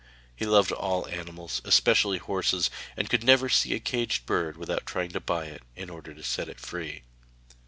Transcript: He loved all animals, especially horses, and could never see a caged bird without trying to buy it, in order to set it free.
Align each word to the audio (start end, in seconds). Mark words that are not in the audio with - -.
He 0.35 0.47
loved 0.47 0.71
all 0.71 1.07
animals, 1.09 1.61
especially 1.63 2.17
horses, 2.17 2.71
and 2.97 3.07
could 3.07 3.23
never 3.23 3.49
see 3.49 3.75
a 3.75 3.79
caged 3.79 4.25
bird 4.25 4.57
without 4.57 4.87
trying 4.87 5.11
to 5.11 5.19
buy 5.19 5.45
it, 5.45 5.61
in 5.75 5.91
order 5.91 6.11
to 6.15 6.23
set 6.23 6.49
it 6.49 6.59
free. 6.59 7.03